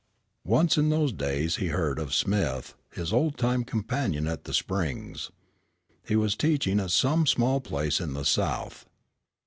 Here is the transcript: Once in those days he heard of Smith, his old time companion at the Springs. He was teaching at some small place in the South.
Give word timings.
Once 0.47 0.79
in 0.79 0.89
those 0.89 1.13
days 1.13 1.57
he 1.57 1.67
heard 1.67 1.99
of 1.99 2.11
Smith, 2.11 2.73
his 2.91 3.13
old 3.13 3.37
time 3.37 3.63
companion 3.63 4.25
at 4.27 4.45
the 4.45 4.51
Springs. 4.55 5.29
He 6.07 6.15
was 6.15 6.35
teaching 6.35 6.79
at 6.79 6.89
some 6.89 7.27
small 7.27 7.61
place 7.61 7.99
in 8.01 8.13
the 8.13 8.25
South. 8.25 8.87